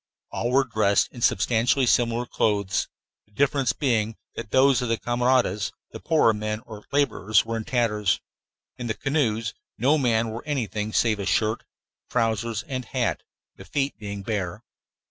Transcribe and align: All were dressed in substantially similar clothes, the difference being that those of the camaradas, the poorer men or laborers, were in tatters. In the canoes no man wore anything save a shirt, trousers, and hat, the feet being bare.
All 0.31 0.49
were 0.49 0.63
dressed 0.63 1.09
in 1.11 1.21
substantially 1.21 1.85
similar 1.85 2.25
clothes, 2.25 2.87
the 3.27 3.33
difference 3.33 3.71
being 3.71 4.15
that 4.33 4.49
those 4.49 4.81
of 4.81 4.89
the 4.89 4.97
camaradas, 4.97 5.71
the 5.91 5.99
poorer 5.99 6.33
men 6.33 6.61
or 6.61 6.83
laborers, 6.91 7.45
were 7.45 7.55
in 7.55 7.65
tatters. 7.65 8.19
In 8.77 8.87
the 8.87 8.95
canoes 8.95 9.53
no 9.77 9.99
man 9.99 10.29
wore 10.29 10.41
anything 10.43 10.91
save 10.91 11.19
a 11.19 11.25
shirt, 11.27 11.65
trousers, 12.09 12.63
and 12.63 12.85
hat, 12.85 13.21
the 13.57 13.63
feet 13.63 13.95
being 13.99 14.23
bare. 14.23 14.63